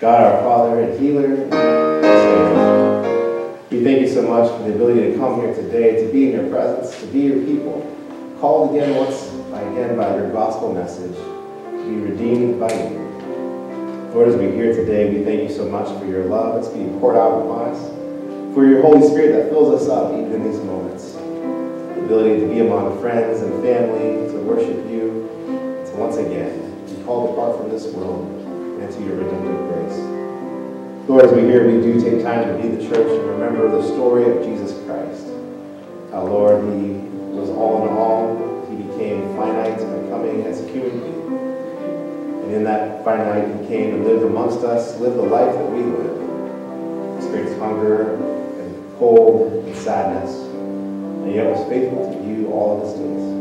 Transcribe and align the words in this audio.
God 0.00 0.32
our 0.32 0.42
Father 0.42 0.80
and 0.80 1.00
healer. 1.00 1.28
We 3.68 3.82
thank 3.82 4.00
you 4.00 4.06
so 4.08 4.22
much 4.22 4.48
for 4.48 4.62
the 4.62 4.74
ability 4.76 5.10
to 5.10 5.18
come 5.18 5.40
here 5.40 5.52
today, 5.52 6.06
to 6.06 6.12
be 6.12 6.26
in 6.26 6.40
your 6.40 6.48
presence, 6.48 6.96
to 7.00 7.06
be 7.08 7.22
your 7.22 7.44
people, 7.44 7.82
called 8.38 8.76
again 8.76 8.94
once 8.94 9.26
again 9.48 9.96
by 9.96 10.14
your 10.14 10.30
gospel 10.30 10.72
message, 10.72 11.16
to 11.16 11.84
be 11.84 11.96
redeemed 11.96 12.60
by 12.60 12.72
you. 12.72 12.96
Lord, 14.14 14.28
as 14.28 14.36
we 14.36 14.52
hear 14.52 14.72
today, 14.72 15.12
we 15.12 15.24
thank 15.24 15.42
you 15.42 15.52
so 15.52 15.68
much 15.68 15.88
for 15.98 16.06
your 16.06 16.26
love 16.26 16.62
that's 16.62 16.72
being 16.72 17.00
poured 17.00 17.16
out 17.16 17.42
upon 17.42 17.70
us, 17.70 18.54
for 18.54 18.64
your 18.68 18.82
Holy 18.82 19.04
Spirit 19.04 19.32
that 19.32 19.50
fills 19.50 19.82
us 19.82 19.88
up 19.88 20.12
even 20.12 20.32
in 20.32 20.44
these 20.44 20.60
moments, 20.60 21.14
the 21.14 22.04
ability 22.04 22.38
to 22.38 22.46
be 22.46 22.60
among 22.60 23.00
friends 23.00 23.40
and 23.40 23.52
family, 23.64 24.30
to 24.30 24.38
worship 24.42 24.76
you, 24.88 25.28
to 25.90 25.92
once 25.96 26.18
again 26.18 26.86
be 26.86 27.02
called 27.02 27.30
apart 27.30 27.56
from 27.56 27.68
this 27.68 27.86
world 27.92 28.47
and 28.80 28.92
to 28.92 29.02
your 29.02 29.16
redemptive 29.16 29.58
grace. 29.68 29.98
Lord, 31.08 31.24
as 31.24 31.32
we 31.32 31.42
hear, 31.42 31.66
we 31.66 31.80
do 31.80 32.00
take 32.00 32.22
time 32.22 32.46
to 32.46 32.62
be 32.62 32.68
the 32.68 32.82
church 32.88 33.08
and 33.08 33.28
remember 33.30 33.70
the 33.70 33.82
story 33.82 34.24
of 34.30 34.44
Jesus 34.44 34.72
Christ. 34.84 35.26
How, 36.12 36.24
Lord, 36.24 36.62
he 36.64 37.00
was 37.34 37.48
all 37.50 37.88
in 37.88 37.96
all. 37.96 38.66
He 38.70 38.76
became 38.76 39.34
finite 39.36 39.78
by 39.78 40.10
coming 40.10 40.44
as 40.44 40.60
human 40.68 41.00
being. 41.00 41.18
And 42.44 42.52
in 42.52 42.64
that 42.64 43.04
finite, 43.04 43.60
he 43.60 43.66
came 43.68 43.94
and 43.94 44.04
lived 44.04 44.22
amongst 44.22 44.58
us, 44.58 44.98
lived 45.00 45.16
the 45.16 45.22
life 45.22 45.54
that 45.54 45.70
we 45.70 45.82
live, 45.82 47.16
experienced 47.18 47.58
hunger 47.58 48.14
and 48.14 48.98
cold 48.98 49.64
and 49.64 49.76
sadness, 49.76 50.30
and 50.30 51.34
yet 51.34 51.50
was 51.50 51.66
faithful 51.68 52.12
to 52.12 52.28
you 52.28 52.48
all 52.52 52.80
of 52.80 52.88
his 52.88 52.98
days. 52.98 53.37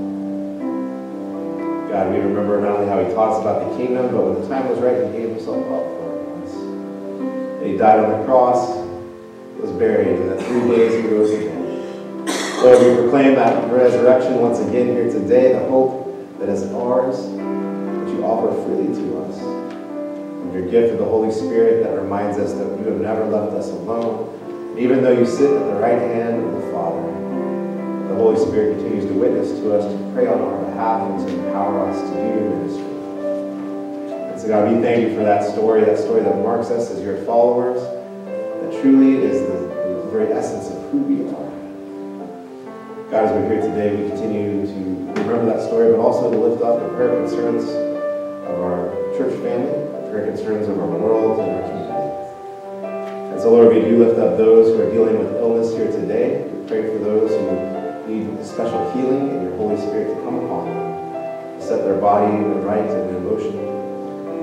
God, 1.90 2.12
we 2.12 2.20
remember 2.20 2.60
not 2.60 2.72
only 2.72 2.88
how 2.88 3.02
he 3.02 3.14
taught 3.14 3.34
us 3.34 3.42
about 3.42 3.70
the 3.70 3.78
kingdom, 3.78 4.12
but 4.14 4.22
when 4.22 4.42
the 4.42 4.48
time 4.50 4.68
was 4.68 4.78
right, 4.80 5.06
he 5.06 5.12
gave 5.17 5.30
himself 5.30 5.64
up 5.72 5.86
for 5.88 6.44
us. 6.44 7.64
He 7.64 7.78
died 7.78 8.04
on 8.04 8.20
the 8.20 8.26
cross, 8.26 8.76
was 9.58 9.72
buried, 9.72 10.20
and 10.20 10.32
that 10.32 10.45
three 10.45 10.67
days 10.67 11.02
he 11.02 11.08
rose 11.08 11.32
again. 11.32 12.26
Lord, 12.61 12.86
we 12.86 12.94
proclaim 13.02 13.36
that 13.36 13.72
resurrection 13.72 14.42
once 14.42 14.60
again 14.60 14.88
here 14.88 15.10
today, 15.10 15.54
the 15.54 15.60
hope 15.70 16.14
that 16.39 16.50
is 16.50 16.64
ours, 16.73 17.22
that 17.22 18.14
you 18.14 18.23
offer 18.26 18.52
freely 18.66 18.94
to 18.94 19.20
us. 19.23 19.38
And 19.40 20.54
your 20.54 20.67
gift 20.67 20.92
of 20.92 21.00
the 21.00 21.06
Holy 21.06 21.32
Spirit 21.32 21.84
that 21.84 21.95
reminds 21.95 22.38
us 22.38 22.52
that 22.52 22.67
you 22.80 22.86
have 22.92 23.00
never 23.00 23.23
left 23.26 23.54
us 23.54 23.70
alone. 23.70 24.76
Even 24.78 25.02
though 25.04 25.17
you 25.17 25.26
sit 25.26 25.50
at 25.52 25.66
the 25.67 25.80
right 25.80 26.00
hand 26.00 26.44
of 26.44 26.52
the 26.52 26.72
Father, 26.73 27.47
Holy 28.17 28.39
Spirit 28.39 28.78
continues 28.78 29.05
to 29.05 29.14
witness 29.14 29.52
to 29.60 29.78
us, 29.78 29.86
to 29.86 30.11
pray 30.14 30.26
on 30.26 30.42
our 30.42 30.66
behalf, 30.66 31.02
and 31.10 31.28
to 31.28 31.33
empower 31.45 31.88
us 31.88 32.02
to 32.02 32.08
do 32.08 32.22
your 32.23 32.50
ministry. 32.50 32.83
And 34.32 34.42
so, 34.42 34.48
God, 34.48 34.73
we 34.73 34.82
thank 34.82 35.08
you 35.08 35.16
for 35.16 35.23
that 35.23 35.52
story, 35.54 35.86
that 35.86 36.00
story 36.00 36.23
that 36.23 36.36
marks 36.38 36.70
us 36.70 36.89
as 36.89 37.02
your 37.02 37.23
followers, 37.26 37.82
that 38.26 38.82
truly 38.82 39.23
is 39.23 39.42
the, 39.42 39.58
the 40.04 40.10
very 40.11 40.33
essence 40.33 40.70
of 40.70 40.82
who 40.89 40.98
we 40.98 41.30
are. 41.30 41.48
God, 43.11 43.26
as 43.26 43.32
we're 43.32 43.48
here 43.48 43.61
today, 43.61 43.95
we 43.95 44.10
continue 44.10 44.66
to 44.66 45.22
remember 45.22 45.45
that 45.45 45.61
story, 45.61 45.92
but 45.92 45.99
also 45.99 46.32
to 46.32 46.38
lift 46.38 46.64
up 46.64 46.82
the 46.82 46.89
prayer 46.95 47.22
concerns 47.22 47.64
of 47.70 48.60
our 48.60 48.89
church 49.16 49.34
family, 49.42 49.72
the 49.72 50.10
prayer 50.10 50.26
concerns 50.26 50.67
of 50.67 50.80
our 50.80 50.88
world 50.88 51.39
and 51.39 51.52
our 51.52 51.61
community. 51.70 51.98
And 53.32 53.42
so, 53.42 53.52
Lord, 53.52 53.73
we 53.73 53.82
do 53.82 54.04
lift 54.04 54.20
up 54.20 54.38
those 54.38 54.76
who 54.76 54.82
are 54.82 54.92
dealing 54.92 55.20
with 55.20 55.36
illness 55.36 55.72
here 55.73 55.92
today. 55.92 56.48
We 56.49 56.67
pray 56.67 56.82
for 56.82 56.98
those 56.98 57.30
who 57.30 57.77
need 58.08 58.45
special 58.45 58.92
healing 58.94 59.30
and 59.30 59.44
your 59.44 59.58
Holy 59.58 59.78
Spirit 59.78 60.16
to 60.16 60.16
come 60.23 60.36
upon 60.45 60.66
them, 60.66 61.62
set 61.62 61.84
their 61.84 62.00
body 62.00 62.32
right 62.64 62.90
and 62.90 63.16
in 63.16 63.23
motion. 63.23 63.58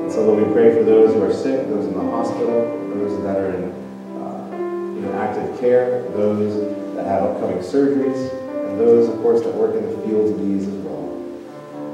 And 0.04 0.12
so, 0.12 0.26
Lord, 0.26 0.46
we 0.46 0.52
pray 0.52 0.74
for 0.74 0.84
those 0.84 1.14
who 1.14 1.22
are 1.22 1.32
sick, 1.32 1.66
those 1.68 1.86
in 1.86 1.94
the 1.94 2.00
hospital, 2.00 2.68
those 2.94 3.22
that 3.22 3.36
are 3.36 3.54
in 3.54 3.72
uh, 4.20 4.34
know, 5.04 5.18
active 5.18 5.58
care, 5.60 6.02
those 6.10 6.94
that 6.94 7.06
have 7.06 7.22
upcoming 7.22 7.58
surgeries, 7.58 8.30
and 8.66 8.78
those, 8.78 9.08
of 9.08 9.16
course, 9.22 9.42
that 9.42 9.54
work 9.54 9.74
in 9.74 9.84
the 9.84 9.96
fields 10.06 10.30
of 10.30 10.38
these 10.38 10.66
as 10.66 10.74
well. 10.84 11.08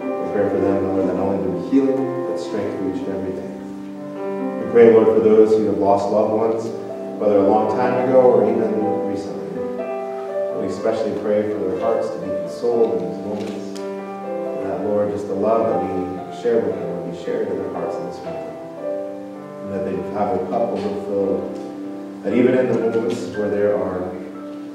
We 0.01 0.33
pray 0.33 0.49
for 0.49 0.61
them, 0.61 0.89
Lord, 0.89 1.09
that 1.09 1.15
not 1.15 1.27
only 1.27 1.43
bring 1.47 1.71
healing, 1.71 2.27
but 2.27 2.37
strength 2.39 2.79
for 2.79 2.91
each 2.91 3.03
and 3.03 3.15
every 3.15 3.33
day. 3.33 4.65
We 4.65 4.73
pray, 4.73 4.93
Lord, 4.93 5.07
for 5.07 5.21
those 5.21 5.51
who 5.51 5.67
have 5.67 5.79
lost 5.79 6.09
loved 6.11 6.35
ones, 6.35 6.65
whether 7.21 7.39
a 7.39 7.49
long 7.49 7.77
time 7.77 8.09
ago 8.09 8.21
or 8.21 8.51
even 8.51 9.07
recently. 9.07 9.40
Especially 10.71 11.13
pray 11.21 11.43
for 11.43 11.59
their 11.59 11.81
hearts 11.81 12.09
to 12.09 12.19
be 12.21 12.27
consoled 12.27 13.03
in 13.03 13.09
these 13.11 13.19
moments. 13.19 13.81
That, 14.63 14.81
Lord, 14.87 15.11
just 15.11 15.27
the 15.27 15.35
love 15.35 15.69
that 15.69 15.83
we 15.83 16.43
share 16.43 16.57
with 16.57 16.75
them 16.75 16.97
will 16.97 17.13
be 17.13 17.23
shared 17.23 17.49
in 17.49 17.59
their 17.59 17.73
hearts 17.73 17.97
in 17.97 18.07
this 18.07 18.17
moment. 18.19 18.57
And 19.63 19.73
that 19.75 19.85
they 19.85 19.97
have 20.15 20.39
their 20.39 20.47
cup 20.49 20.71
overfilled. 20.71 22.23
That 22.25 22.35
even 22.35 22.57
in 22.57 22.69
the 22.69 22.79
moments 22.79 23.21
where 23.37 23.51
there 23.51 23.77
are 23.77 24.11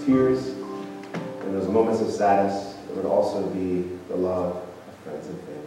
tears, 0.05 0.49
and 0.49 1.55
those 1.55 1.67
moments 1.67 2.01
of 2.01 2.11
sadness, 2.11 2.75
there 2.87 2.97
would 2.97 3.05
also 3.05 3.47
be 3.49 3.89
the 4.09 4.15
love 4.15 4.57
of 4.57 4.95
friends 5.03 5.27
and 5.27 5.39
family. 5.39 5.61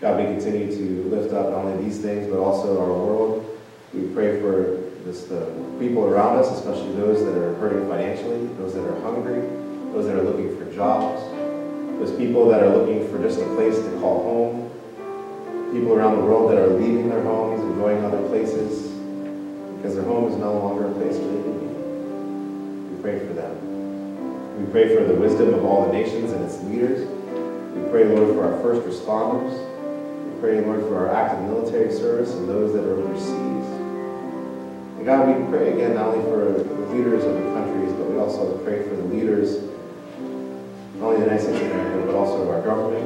God, 0.00 0.20
we 0.20 0.24
continue 0.24 0.74
to 0.74 1.08
lift 1.14 1.34
up 1.34 1.50
not 1.50 1.58
only 1.58 1.84
these 1.84 2.00
things, 2.00 2.28
but 2.28 2.38
also 2.38 2.80
our 2.80 2.88
world. 2.88 3.58
We 3.92 4.06
pray 4.14 4.40
for 4.40 4.80
just 5.04 5.28
the 5.28 5.46
people 5.82 6.04
around 6.04 6.38
us, 6.38 6.48
especially 6.52 6.94
those 6.94 7.24
that 7.24 7.36
are 7.36 7.54
hurting 7.54 7.88
financially, 7.88 8.46
those 8.58 8.72
that 8.72 8.84
are 8.84 9.00
hungry, 9.00 9.40
those 9.92 10.06
that 10.06 10.14
are 10.14 10.22
looking 10.22 10.56
for 10.56 10.72
jobs, 10.72 11.20
those 11.98 12.16
people 12.16 12.48
that 12.48 12.62
are 12.62 12.68
looking 12.68 13.08
for 13.10 13.20
just 13.20 13.40
a 13.40 13.44
place 13.56 13.74
to 13.74 13.90
call 13.98 14.22
home, 14.22 14.70
people 15.74 15.92
around 15.92 16.18
the 16.18 16.24
world 16.24 16.52
that 16.52 16.58
are 16.58 16.68
leaving 16.68 17.08
their 17.08 17.22
homes 17.22 17.60
and 17.60 17.74
going 17.76 18.04
other 18.04 18.22
places 18.28 18.92
because 19.76 19.96
their 19.96 20.04
home 20.04 20.30
is 20.30 20.36
no 20.36 20.54
longer 20.54 20.86
a 20.86 20.94
place 20.94 21.16
where 21.16 21.32
they 21.34 21.42
can 21.42 21.58
be. 21.58 22.94
We 22.94 23.02
pray 23.02 23.18
for 23.18 23.34
them. 23.34 24.64
We 24.64 24.70
pray 24.70 24.94
for 24.94 25.02
the 25.02 25.14
wisdom 25.14 25.52
of 25.52 25.64
all 25.64 25.86
the 25.86 25.92
nations 25.92 26.30
and 26.30 26.44
its 26.44 26.62
leaders. 26.62 27.08
We 27.74 27.90
pray, 27.90 28.04
Lord, 28.04 28.36
for 28.36 28.54
our 28.54 28.62
first 28.62 28.86
responders. 28.86 29.50
We 29.50 30.40
pray, 30.40 30.60
Lord, 30.60 30.82
for 30.82 31.08
our 31.08 31.12
active 31.12 31.42
military 31.42 31.92
service 31.92 32.30
and 32.34 32.48
those 32.48 32.72
that 32.72 32.84
are 32.84 32.94
overseas. 33.00 33.81
And 35.02 35.08
God, 35.08 35.26
we 35.26 35.50
pray 35.50 35.72
again 35.72 35.96
not 35.96 36.14
only 36.14 36.22
for 36.30 36.62
the 36.62 36.86
leaders 36.94 37.24
of 37.24 37.34
the 37.34 37.42
countries, 37.58 37.92
but 37.94 38.06
we 38.06 38.20
also 38.20 38.56
pray 38.58 38.84
for 38.84 38.94
the 38.94 39.02
leaders, 39.02 39.60
not 40.94 41.06
only 41.06 41.16
the 41.16 41.24
United 41.26 41.42
States 41.42 41.58
of 41.58 41.70
America, 41.72 42.06
but 42.06 42.14
also 42.14 42.42
of 42.42 42.48
our 42.50 42.62
government, 42.62 43.02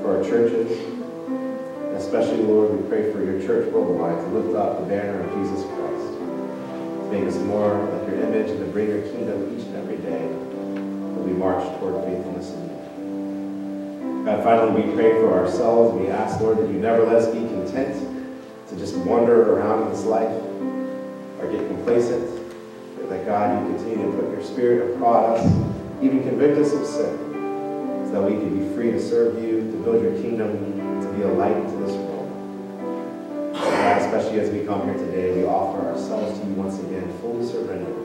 for 0.00 0.16
our 0.16 0.24
churches. 0.24 0.80
And 1.28 1.94
especially, 1.94 2.38
Lord, 2.44 2.72
we 2.72 2.88
pray 2.88 3.12
for 3.12 3.22
your 3.22 3.38
church 3.38 3.70
worldwide 3.70 4.16
to 4.16 4.26
lift 4.28 4.56
up 4.56 4.80
the 4.80 4.86
banner 4.86 5.20
of 5.20 5.28
Jesus 5.36 5.60
Christ, 5.68 6.08
to 6.08 7.08
make 7.12 7.28
us 7.28 7.36
more 7.44 7.68
like 7.68 8.08
your 8.08 8.24
image 8.24 8.48
and 8.48 8.60
to 8.60 8.72
bring 8.72 8.88
your 8.88 9.02
kingdom 9.02 9.60
each 9.60 9.66
and 9.66 9.76
every 9.76 9.98
day 9.98 10.24
as 10.24 11.20
we 11.20 11.32
march 11.36 11.62
toward 11.80 12.02
faithfulness 12.02 12.48
in 12.48 12.64
you. 12.64 14.24
God, 14.24 14.42
finally, 14.42 14.88
we 14.88 14.94
pray 14.94 15.20
for 15.20 15.38
ourselves. 15.38 16.00
We 16.00 16.08
ask, 16.08 16.40
Lord, 16.40 16.56
that 16.56 16.68
you 16.68 16.80
never 16.80 17.04
let 17.04 17.16
us 17.16 17.26
be 17.28 17.40
content 17.40 17.92
to 18.70 18.76
just 18.78 18.96
wander 18.96 19.52
around 19.52 19.82
in 19.82 19.90
this 19.90 20.04
life 20.04 20.32
or 21.40 21.50
get 21.50 21.66
complacent, 21.68 22.40
that 23.10 23.26
God, 23.26 23.66
you 23.66 23.74
continue 23.74 24.06
to 24.06 24.18
put 24.18 24.30
your 24.30 24.42
spirit 24.42 24.94
upon 24.94 25.24
us, 25.32 25.44
even 26.00 26.22
convict 26.22 26.58
us 26.58 26.72
of 26.72 26.86
sin, 26.86 27.18
so 28.06 28.12
that 28.12 28.22
we 28.22 28.38
can 28.38 28.56
be 28.56 28.74
free 28.74 28.92
to 28.92 29.00
serve 29.00 29.42
you, 29.42 29.60
to 29.72 29.76
build 29.82 30.00
your 30.00 30.12
kingdom, 30.22 30.52
to 31.02 31.08
be 31.12 31.22
a 31.22 31.28
light 31.28 31.56
to 31.56 31.76
this 31.78 31.90
world. 31.92 32.30
God, 33.52 34.00
especially 34.00 34.38
as 34.38 34.50
we 34.50 34.64
come 34.64 34.84
here 34.84 34.94
today, 34.94 35.36
we 35.36 35.44
offer 35.44 35.88
ourselves 35.88 36.38
to 36.38 36.46
you 36.46 36.52
once 36.52 36.78
again, 36.78 37.12
fully 37.20 37.44
surrendered. 37.44 37.96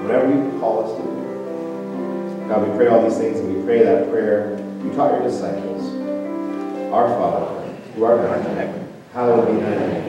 Whatever 0.00 0.28
you 0.28 0.58
call 0.58 0.84
us 0.84 0.96
to 0.96 1.02
do. 1.02 2.48
God, 2.48 2.68
we 2.68 2.76
pray 2.76 2.86
all 2.86 3.02
these 3.06 3.18
things, 3.18 3.38
and 3.38 3.54
we 3.54 3.62
pray 3.64 3.84
that 3.84 4.10
prayer 4.10 4.56
you 4.82 4.92
taught 4.94 5.12
your 5.12 5.22
disciples. 5.22 5.82
Our 6.90 7.08
Father, 7.08 7.70
who 7.94 8.04
art 8.04 8.20
in 8.20 8.56
heaven, 8.56 8.92
hallowed 9.12 9.46
be 9.54 9.60
thy 9.60 9.76
name. 9.76 10.01